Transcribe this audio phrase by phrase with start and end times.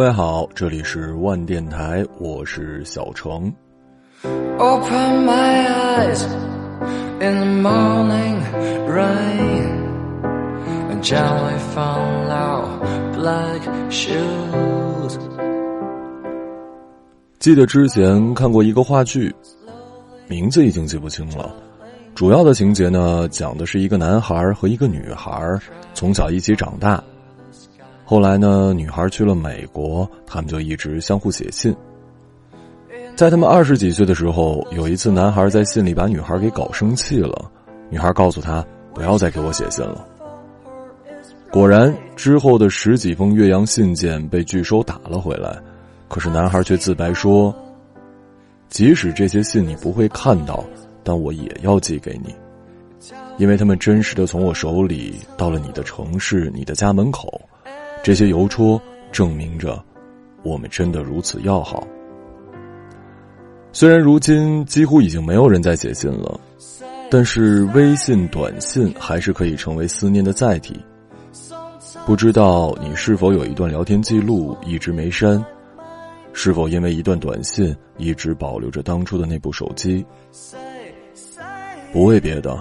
[0.00, 3.52] 位好，这里是万电台，我是小程。
[4.56, 6.24] Open my eyes
[7.20, 8.40] in the morning
[8.88, 9.68] rain
[10.88, 12.80] and gently follow
[13.14, 15.18] black shoes.
[17.38, 19.30] 记得之前看过一个话剧，
[20.28, 21.54] 名字已经记不清了。
[22.14, 25.58] 主要的情节呢，讲的是一个男孩和一个女孩
[25.92, 27.04] 从小一起长大，
[28.10, 31.72] 后来呢，女孩去了美国，他们就一直相互写信。
[33.14, 37.48] 在他们二十几岁的时候，有一次，男孩在信里把女孩给搞生气了，
[37.88, 40.04] 女孩告诉他不要再给我写信了。
[41.52, 45.56] 果然，之后的十几封岳阳信件被拒收打了回来，
[46.08, 47.54] 可是男孩却自白说
[48.68, 50.64] ：“即使这些信你不会看到。”
[51.04, 52.34] 但我也要寄给你，
[53.38, 57.40] 因为他们真实的从我手里到了你的城市、你的家门口，
[58.02, 58.80] 这些邮戳
[59.12, 59.82] 证明着
[60.42, 61.86] 我们真的如此要好。
[63.72, 66.40] 虽然如今几乎已经没有人在写信了，
[67.10, 70.80] 但是微信、短信还是可以成为思念的载体。
[72.06, 75.44] 不知道你是否有一段聊天记录一直没删？
[76.32, 80.04] 是否因为一段短信一直保留着当初的那部手机？
[81.92, 82.58] 不为别的，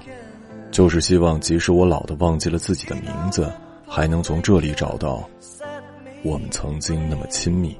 [0.71, 3.49] 就是希望即使我老的忘记了自己的名字，
[3.89, 5.27] 还能从这里找到
[6.23, 7.75] 我们曾经那么亲密。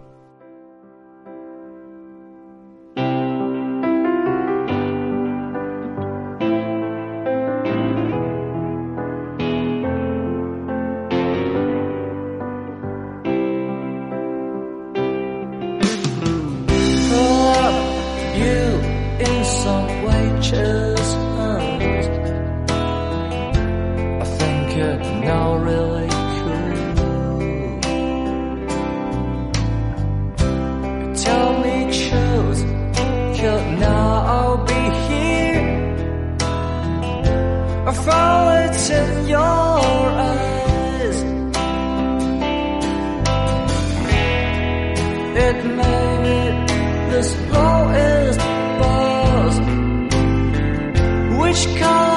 [51.39, 52.08] Which color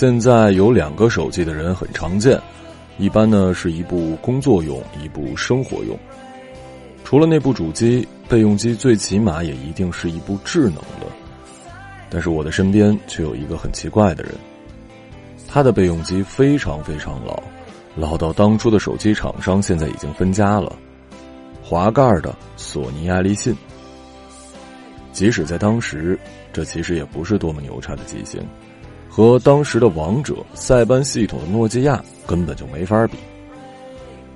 [0.00, 2.40] 现在有两个手机的人很常见，
[2.98, 5.98] 一般呢是一部工作用，一部生活用。
[7.02, 11.08] 除了那部主机，备用机最起码也一定是一部智能的。
[12.08, 14.34] 但是我的身边却有一个很奇怪的人，
[15.48, 17.42] 他的备用机非常非常老，
[17.96, 20.78] 老到当初的手机厂商现在已经分家了，
[21.60, 23.52] 滑盖的索尼爱立信。
[25.10, 26.16] 即使在当时，
[26.52, 28.40] 这其实也不是多么牛叉的机型。
[29.18, 33.18] 和当时的王者塞班系统的诺基亚根本就没法比。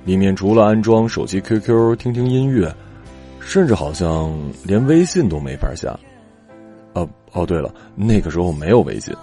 [0.03, 2.69] 里面除了安装手机 QQ 听听音乐，
[3.39, 4.29] 甚至好像
[4.65, 5.97] 连微信都没法下。
[6.95, 9.15] 哦哦，对了，那个时候没有微信。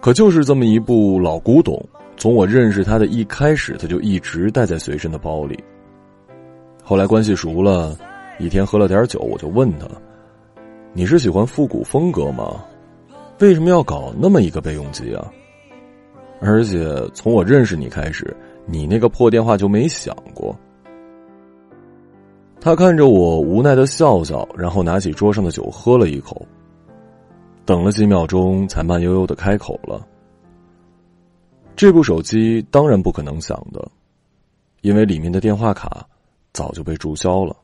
[0.00, 1.80] 可就是这么一部老古董，
[2.16, 5.56] 从我认识他的一开始，他就一直带在随身的包里。
[6.82, 7.96] 后来关系熟了，
[8.40, 9.86] 一天喝了点酒，我就问他
[10.92, 12.60] ：“你是喜欢复古风格吗？”
[13.40, 15.30] 为什么要搞那么一个备用机啊？
[16.40, 18.36] 而且从我认识你开始，
[18.66, 20.54] 你那个破电话就没响过。
[22.60, 26.46] 他看着我无奈的笑笑，然后拿起桌上的酒喝了一口。
[27.66, 30.06] 等了几秒钟，才慢悠悠的开口了
[31.74, 33.86] ：“这部手机当然不可能响的，
[34.82, 36.06] 因为里面的电话卡
[36.52, 37.56] 早就被注销了。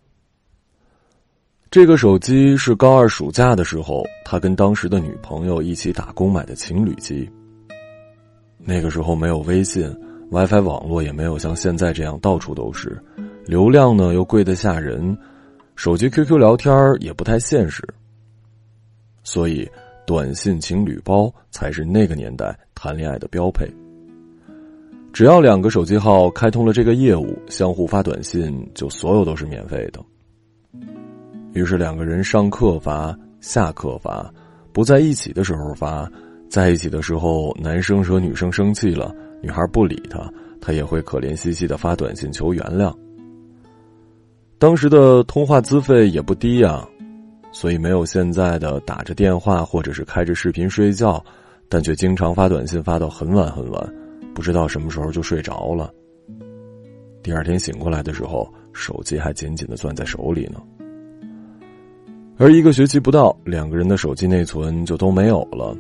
[1.71, 7.31] 这个手机是高二暑假的时候，他跟当时的女朋友一起打工买的情侣机。
[8.59, 9.89] 那个时候没有微信
[10.33, 13.01] ，WiFi 网络也没有像现在这样到处都是，
[13.47, 15.17] 流量呢又贵得吓人，
[15.77, 17.87] 手机 QQ 聊天也不太现实，
[19.23, 19.69] 所以。”
[20.07, 23.65] 短信情侣包才是那个年代谈恋爱的标配。
[25.13, 30.01] 只要两个手机号开通了这个业务，相互发短信就所有都是免费的。
[31.53, 34.33] 于是两个人上课发，下课发，
[34.73, 36.11] 不在一起的时候发，
[36.49, 42.95] 在一起的时候男生惹女生生气了，女孩不理他，他也会可怜兮兮的发短信求原谅。
[44.59, 46.87] 当时的通话资费也不低呀。
[47.53, 51.21] 所以没有现在的打着电话或者是开着视频睡觉，
[51.69, 53.95] 但却经常发短信发到很晚很晚，
[54.33, 55.93] 不知道什么时候就睡着了。
[57.25, 60.63] 第二天醒过来的时候，手机还紧紧的攥在手里呢。
[62.41, 65.77] 而一个学期不到，两个人的手机内存就都没有了，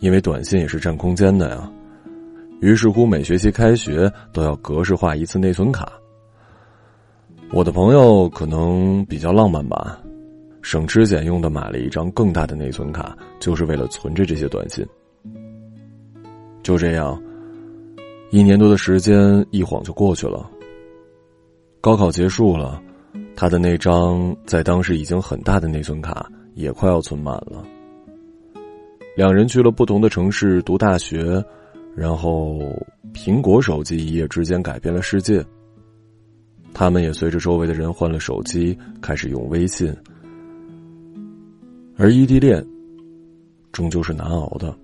[0.00, 1.70] 因为短信也是占空间的呀。
[2.62, 5.92] 于是乎，每学期开学都要格式化一次内存卡。
[7.52, 10.00] 我的朋友可能比较浪漫吧。
[10.62, 14.82] 省吃俭用的买了一张更大的内存卡，就是为了存着这些短信。
[16.62, 17.22] 就这样，
[18.30, 20.50] 一年多的时间一晃就过去了。
[21.82, 22.82] 高考结束了，
[23.36, 27.62] 他的那张在当时已经很大的内存卡也快要存满了。
[29.14, 31.44] 两人去了不同的城市读大学，
[31.94, 32.58] 然后
[33.12, 35.44] 苹果手机一夜之间改变了世界。
[36.72, 39.94] 他们也随着周围的人换了手机，开始用微信。
[41.96, 42.62] 而异地恋，
[43.72, 44.76] 终究是难熬的。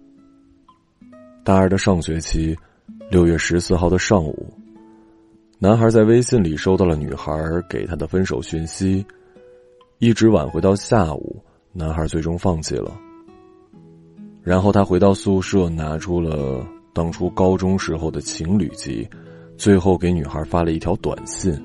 [1.44, 2.56] 大二的上学期，
[3.10, 4.50] 六月十四号的上午，
[5.62, 7.32] 男孩在微信里收到了女孩
[7.70, 9.06] 给他的分手讯息，
[10.00, 11.40] 一直挽回到下午，
[11.72, 13.00] 男孩最终放弃了。
[14.42, 19.08] 然后他回到宿舍，拿出了当初高中时候的情侣机，
[19.56, 21.56] 最后给女孩发了一条短信。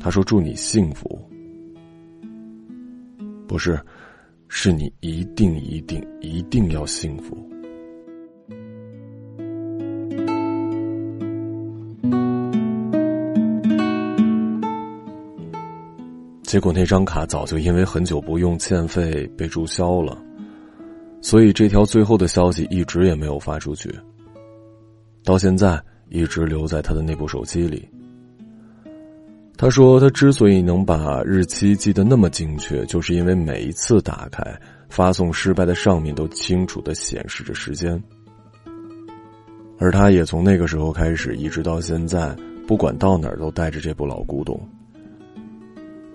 [0.00, 1.20] 他说：“祝你幸福。”
[3.46, 3.78] 不是，
[4.48, 7.36] 是你一定一定一定要幸福。
[16.46, 20.16] 结果那张卡早就因为很久不用欠费被注销了，
[21.20, 23.92] 所以这条最后的消息一直也没有发出去，
[25.24, 27.86] 到现在一直留在他的那部手机里。
[29.58, 34.44] 他说：“他之所以能把日期记得那么精确，就是因为每一次打开
[34.88, 38.00] 发送失败的上面都清楚的显示着时间。
[39.78, 42.36] 而他也从那个时候开始，一直到现在，
[42.68, 44.60] 不管到哪儿都带着这部老古董。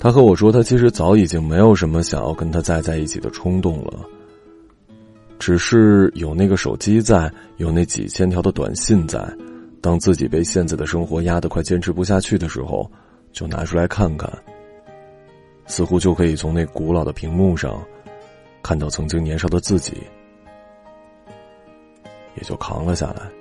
[0.01, 4.00] 他和我说，他其实早已经没有什么想要跟他再在一起的冲动了，
[5.38, 9.24] 只是有那个手机在，有那几千条的短信在，
[9.79, 12.91] 当自己被现在的生活压得快坚持不下去的时候。”
[13.31, 14.29] 就拿出来看看，
[15.67, 17.81] 似乎就可以从那古老的屏幕上
[18.62, 19.93] 看到曾经年少的自己，
[22.36, 23.41] 也就扛了下来。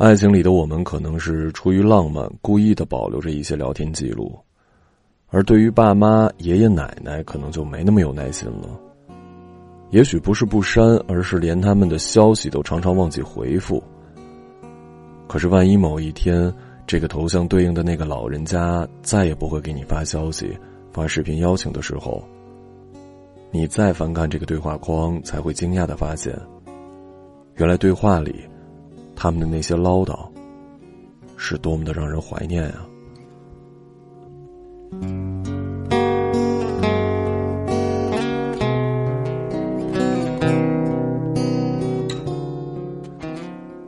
[0.00, 4.34] 爱情里的我们可能是出于浪漫，故意的保留着一些聊天记录，
[5.28, 8.80] 而对于爸妈、爷爷奶奶，可能就没那么有耐心了。
[9.90, 13.82] 也许不是不删，而是连他们的消息都常常忘记回复。
[15.28, 16.50] 可是，万一某一天，
[16.86, 20.58] 这个头像对应的那个老人家再也不会给你发消息、
[20.90, 22.24] 发视频邀请的时候，
[23.50, 26.34] 你再翻看这个对话框，才会惊讶的发现，
[27.56, 28.48] 原来对话里，
[29.22, 30.26] 他们的那些唠叨，
[31.36, 32.86] 是多么的让人怀念啊！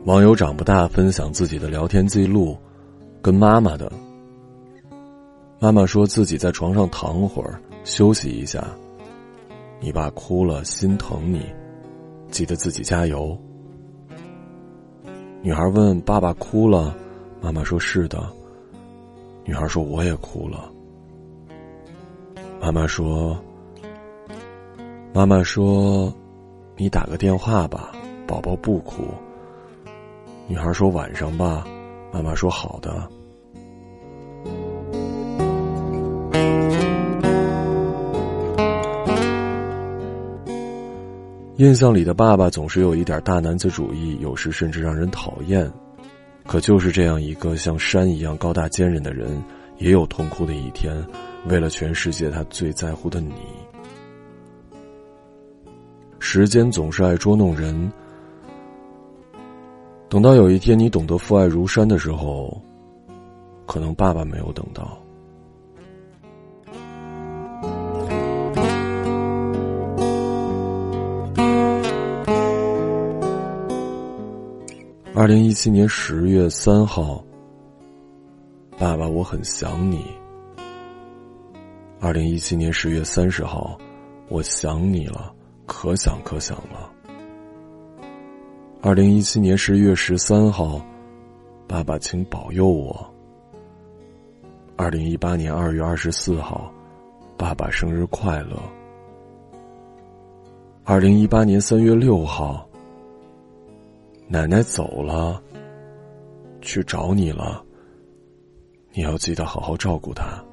[0.05, 2.55] 网友长不大分享自己的聊天记录，
[3.19, 3.91] 跟妈妈的。
[5.57, 8.63] 妈妈说自己在床上躺会儿，休息一下。
[9.79, 11.43] 你爸哭了，心疼你，
[12.29, 13.35] 记得自己加油。
[15.43, 16.95] 女孩问爸爸哭了，
[17.41, 18.25] 妈妈说是的。
[19.43, 20.71] 女孩说我也哭了。
[22.61, 23.37] 妈妈说，
[25.13, 26.13] 妈妈说，
[26.77, 27.91] 你打个电话吧，
[28.25, 29.03] 宝宝不哭。
[30.47, 31.67] 女孩说晚上吧，
[32.13, 33.05] 妈妈说好的。
[41.57, 45.71] 印象里的爸爸总是有一点大男子主义，有时甚至让人讨厌。
[46.47, 49.39] 可就是这样一个像山一样高大坚韧的人，
[49.77, 50.95] 也有痛哭的一天。
[51.45, 53.33] 为了全世界他最在乎的你，
[56.19, 57.91] 时间总是爱捉弄人。
[60.09, 62.59] 等到有一天你懂得父爱如山的时候，
[63.67, 64.97] 可能爸爸没有等到。
[75.23, 77.23] 二零一七年十月三号，
[78.77, 80.05] 爸爸，我很想你。
[82.01, 83.79] 二零一七年十月三十号，
[84.27, 85.33] 我想你了，
[85.65, 86.91] 可想可想了。
[88.81, 90.85] 二零一七年十月十三号，
[91.69, 93.09] 爸爸，请保佑我。
[94.75, 96.69] 二零一八年二月二十四号，
[97.37, 98.61] 爸爸生日快乐。
[100.83, 102.67] 二零一八年三月六号。
[104.27, 105.41] 奶奶走了，
[106.61, 107.63] 去找你了。
[108.93, 110.43] 你要记得好好照顾她。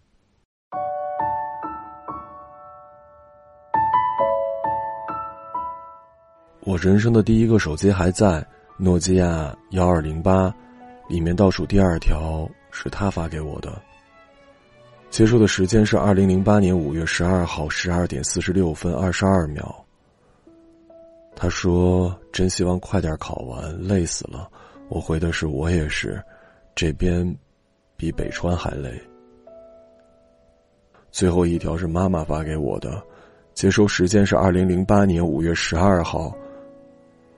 [6.65, 8.43] 我人生的第一个手机还在，
[8.75, 10.51] 诺基亚幺二零八，
[11.09, 13.79] 里面倒数第二条是他发给我的。
[15.11, 19.85] 接收的时间是二零零八年五月十二号十二点四十六分二十二秒。
[21.35, 24.49] 他说：“真希望快点考完，累死了。”
[24.89, 26.19] 我回的是：“我也是，
[26.73, 27.37] 这边
[28.01, 28.99] 比北川还累。”
[31.11, 32.99] 最后一条是妈妈发给我的，
[33.53, 36.35] 接收时间是二零零八年五月十二号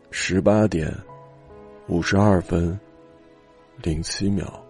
[0.10, 0.90] 十八点
[1.90, 2.80] 五十二分
[3.82, 4.64] 零七秒。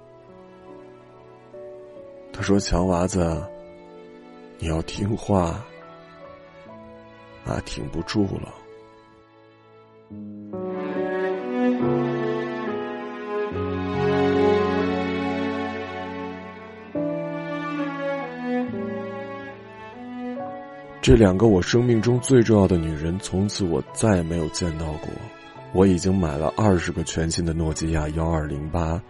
[2.31, 3.39] 他说：“强娃子，
[4.57, 5.63] 你要听话，
[7.45, 8.51] 妈挺不住了。”
[21.03, 25.09] 这两个我生命中最重要的女人，从此我再也没有见到过。
[25.73, 29.03] 我已经买了二十个全新的诺基亚幺二零八。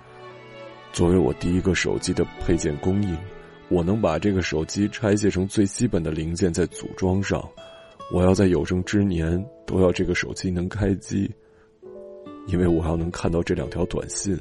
[0.92, 3.16] 作为我第一个手机的配件供应，
[3.70, 7.48] 我能把这个手机拆卸成最基本的零件再组装上。
[8.12, 11.32] 我要在有生之年都要这个手机能开机，
[12.48, 14.36] 因为我要能看到这两条短信。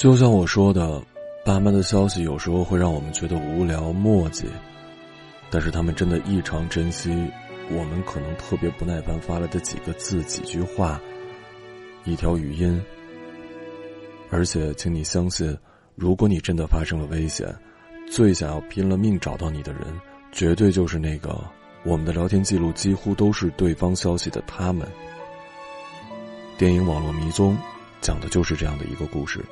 [0.00, 0.98] 就像我说的，
[1.44, 4.46] 爸妈的消息有时候会让我们觉得无聊磨叽，
[5.50, 7.10] 但是他们真的异常珍惜
[7.68, 10.98] 我们可能特别不耐烦发来的几个字、几句话、
[12.04, 12.82] 一条语音。
[14.30, 15.54] 而且，请你相信，
[15.96, 17.54] 如果你真的发生了危险，
[18.10, 19.82] 最想要拼了命找到你的人，
[20.32, 21.38] 绝对就是那个
[21.84, 24.88] 我们的聊天记录几乎都是对方消息的他们。
[26.56, 27.54] 电影《网络迷踪》
[28.00, 29.44] 讲的就是这样的一个故事。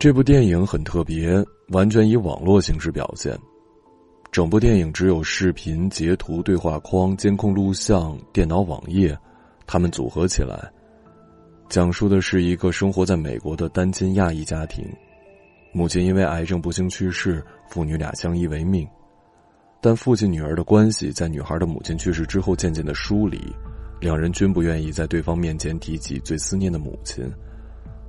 [0.00, 3.36] 这部电影很特别，完全以网络形式表现。
[4.30, 9.18] 整部电影只有视频、截图、对话框、监控录像、电脑网页，
[9.66, 10.70] 它们组合起来，
[11.68, 14.86] 讲述的是一个生活在美国的单亲亚裔家庭，
[15.72, 18.86] 母亲因为癌症不幸去世，父女俩相依为命。
[19.80, 23.52] 但父亲女儿的关系在女孩的母亲去世之后渐渐的疏离，
[23.98, 27.28] 两人均不愿意在对方面前提起最思念的母亲。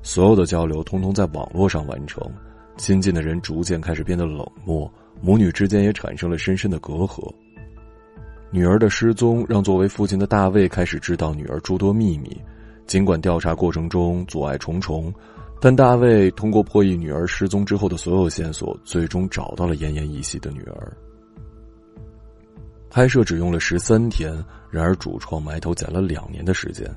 [0.02, 2.24] 所有的交流通通在网络上完成，
[2.78, 7.32] 亲近的人逐渐开始变得冷漠，母女之间也产生了深深的隔阂。
[8.52, 12.36] 女儿的失踪让作为父亲的大卫开始知道女儿诸多秘密，
[12.88, 15.14] 尽管调查过程中阻碍重重，
[15.62, 20.92] 但大卫通过破译女儿失踪之后的所有线索，最终找到了奄奄一息的女儿。
[22.90, 24.34] 拍摄只用了十三天，
[24.72, 26.90] 然而主创埋头剪了两年的时间。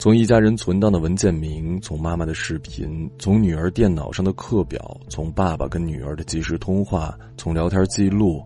[0.00, 8.42] 从一家人存档的文件名，从妈妈的视频，从女儿电脑上的课表，从爸爸跟女儿的即时通话，从聊天记录，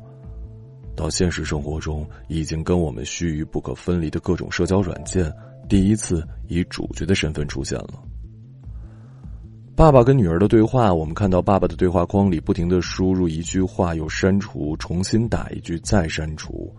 [0.97, 5.33] 到现实生活中已经跟我们须臾不可分离的各种社交软件，
[5.69, 8.03] 第一次以主角的身份出现了。
[9.77, 16.75] 爸爸跟女儿的对话，我们看到爸爸的对话框里不停的输入一句话，又删除，重新打一句，再删除。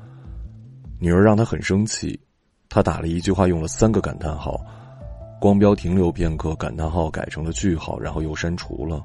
[0.99, 2.19] 女儿让他很生气。
[2.75, 4.59] 他打了一句话，用了三个感叹号，
[5.39, 9.01] 光标停留片刻，感叹号改成了句号，然后又删除了。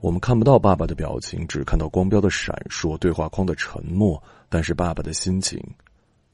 [0.00, 4.20] 我们看不到爸爸的表情，只看到光标的闪烁，对话框的沉默。
[4.48, 5.62] 但是爸爸的心情，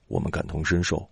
[0.08, 1.06] 我们感同身受。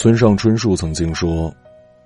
[0.00, 1.54] 村上春树曾经说：“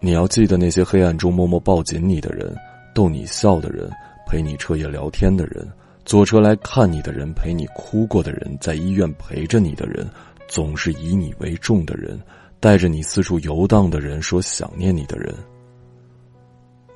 [0.02, 2.52] 你要记得那些黑暗中默默抱紧你的人，
[2.92, 3.88] 逗你笑的人，
[4.26, 5.64] 陪你彻夜聊天的人，
[6.04, 10.04] 坐车来看你的人，陪你哭过的人，在医院陪着你的人，
[10.48, 12.20] 总是以你为重的人，
[12.58, 15.32] 带着你四处游荡的人，说想念你的人。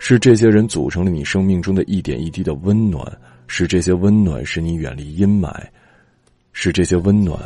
[0.00, 3.06] 是这些人组成了你生命中的一点一滴的温暖，
[3.46, 5.62] 是这些温暖使你远离阴霾，
[6.52, 7.38] 是这些温暖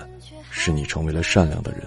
[0.49, 1.83] 使你成为了善良的人。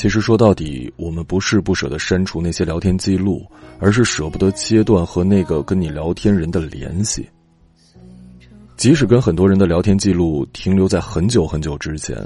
[0.00, 3.44] 其实说到底，我们不是不舍得删除那些聊天记录，
[3.78, 7.28] 而是舍不得切断和那个跟你聊天人的联系。
[8.78, 12.16] 即使跟很多人的聊天记录停留在很久很久之前，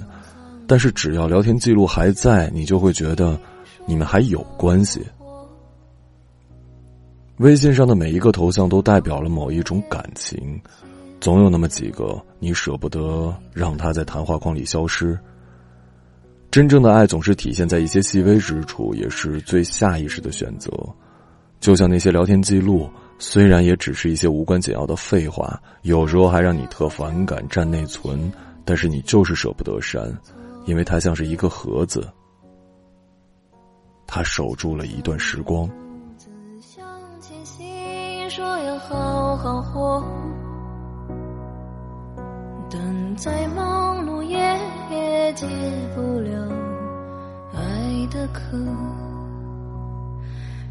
[0.68, 3.36] 但是只要聊天记录还在，你就会觉得
[3.86, 5.02] 你们还有关系。
[7.38, 10.38] 微信上的每一个头像都代表了某一种感情，
[11.20, 15.18] 总有那么几个你舍不得让他在谈话框里消失。
[16.54, 20.70] 真正的爱总是体现在一些细微之处，也是最下意识的选择。
[21.58, 22.88] 就像那些聊天记录，
[23.18, 28.32] 虽然也只是一些无关紧要的废话，有时候还让你特反感占内存，
[28.64, 30.16] 但是你就是舍不得删，
[30.64, 32.08] 因为它像是一个盒子，
[34.06, 35.68] 它守住了一段时光。
[42.74, 44.36] 等再忙碌也
[44.90, 45.46] 也解
[45.94, 46.48] 不了
[47.54, 47.60] 爱
[48.10, 48.40] 的渴。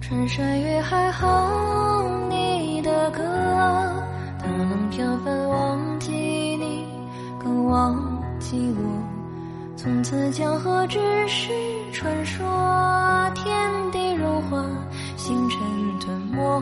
[0.02, 3.24] 穿山越海哼你的歌，
[4.38, 6.86] 他能飘奔忘记你，
[7.42, 7.96] 更忘
[8.38, 8.84] 记我。
[9.78, 11.54] 从此江河只是
[11.94, 12.46] 传说，
[13.34, 14.62] 天地融化，
[15.16, 15.60] 星辰
[16.02, 16.62] 吞没。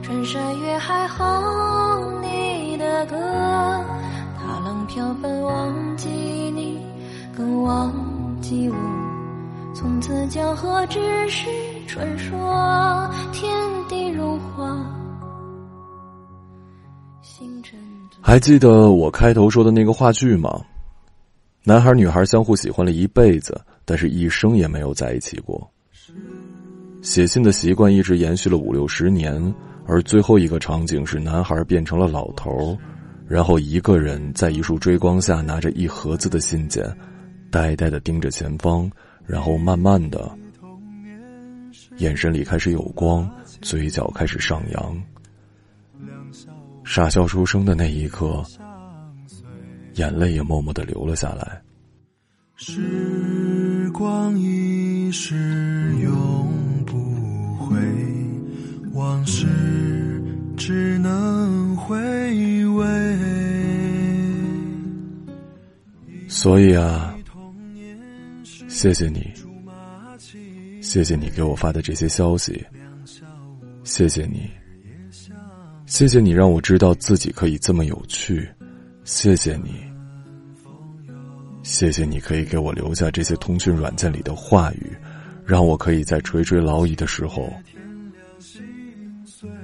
[0.00, 3.16] 穿山越海哼你的歌，
[4.70, 6.78] 踏浪飘奔忘记你，
[7.36, 7.92] 更忘
[8.40, 8.76] 记我。
[9.74, 11.48] 从此江河只是
[11.88, 13.50] 传说，天
[13.88, 14.78] 地如画，
[18.20, 20.60] 还记得我开头说的那个话剧吗？
[21.64, 25.68] 男孩女孩相互喜欢了一辈子，但是一生也没有在一起过。
[27.02, 29.52] 写信的习惯一直延续了五六十年。
[29.86, 32.78] 而最后一个场景是，男孩变成了老头，
[33.30, 36.84] 然后一个人在一束追光下拿着一盒子的信件，
[37.48, 38.90] 呆呆的盯着前方，
[39.24, 40.36] 然后慢慢的，
[41.98, 43.30] 眼神里开始有光，
[43.62, 45.00] 嘴角开始上扬，
[46.82, 48.42] 傻笑出声的那一刻，
[49.94, 51.62] 眼泪也默默的流了下来。
[52.56, 56.52] 时光一逝永
[56.84, 56.98] 不
[57.64, 57.78] 回，
[58.92, 59.46] 往事。
[60.56, 60.98] 只
[66.40, 67.14] 所以啊，
[68.66, 69.30] 谢谢你，
[70.80, 72.64] 谢谢你给我发的这些消息，
[73.84, 74.48] 谢谢你，
[75.84, 78.48] 谢谢你让我知道自己可以这么有趣，
[79.04, 79.84] 谢谢你，
[81.62, 84.96] 谢谢你可以给我留下这些通讯软件里的话语，
[85.44, 87.52] 让我可以在垂垂老矣的时候。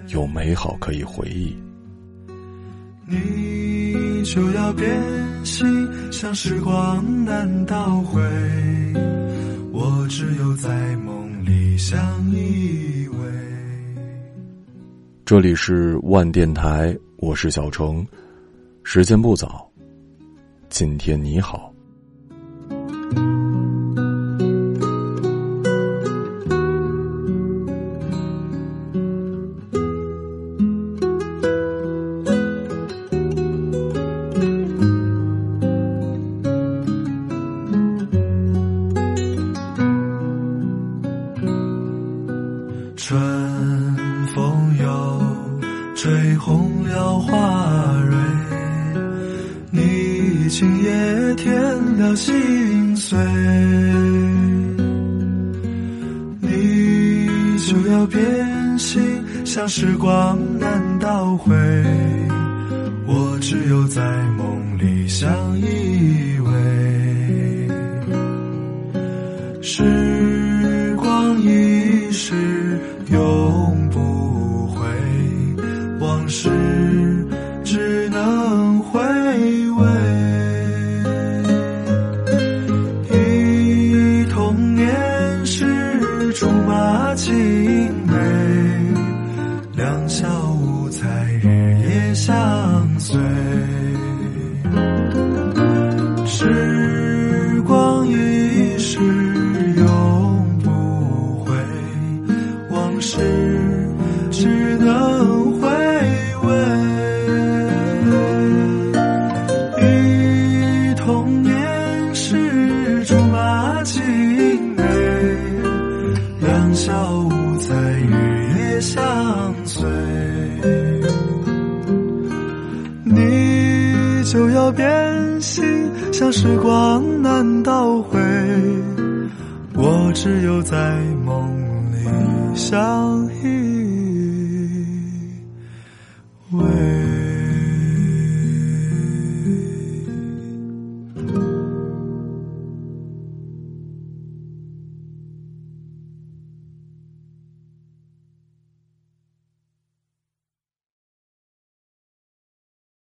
[0.08, 1.56] 有美好可以回忆。
[3.06, 3.16] 你
[4.34, 4.90] 就要变
[5.44, 8.20] 心，像时光难倒回，
[9.72, 11.96] 我只有在梦里相
[12.32, 13.16] 依偎。
[15.24, 18.04] 这里是万电台，我是小程，
[18.82, 19.70] 时间不早，
[20.68, 21.72] 今天你好。
[57.66, 59.02] 就要变心，
[59.44, 61.52] 像时光难倒回，
[63.09, 64.00] 我只有在
[64.38, 66.86] 梦里相依偎。
[104.87, 105.15] know.